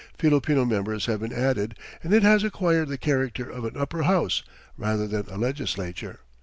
Filipino 0.17 0.65
members 0.65 1.05
have 1.05 1.19
been 1.19 1.31
added, 1.31 1.77
and 2.01 2.11
it 2.11 2.23
has 2.23 2.43
acquired 2.43 2.87
the 2.87 2.97
character 2.97 3.47
of 3.47 3.63
an 3.65 3.77
upper 3.77 4.01
house, 4.01 4.41
rather 4.75 5.05
than 5.07 5.27
a 5.27 5.37
legislature. 5.37 6.21